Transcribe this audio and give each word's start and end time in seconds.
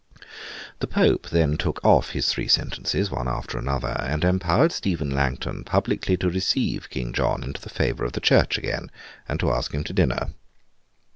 The 0.79 0.87
Pope 0.87 1.29
then 1.29 1.57
took 1.57 1.79
off 1.85 2.09
his 2.09 2.27
three 2.27 2.47
sentences, 2.47 3.11
one 3.11 3.27
after 3.27 3.59
another, 3.59 3.95
and 3.99 4.23
empowered 4.23 4.71
Stephen 4.71 5.11
Langton 5.11 5.63
publicly 5.63 6.17
to 6.17 6.29
receive 6.31 6.89
King 6.89 7.13
John 7.13 7.43
into 7.43 7.61
the 7.61 7.69
favour 7.69 8.03
of 8.03 8.13
the 8.13 8.19
Church 8.19 8.57
again, 8.57 8.89
and 9.29 9.39
to 9.39 9.51
ask 9.51 9.71
him 9.75 9.83
to 9.83 9.93
dinner. 9.93 10.33